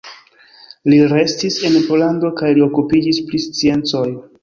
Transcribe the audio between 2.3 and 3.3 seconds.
kaj li okupiĝis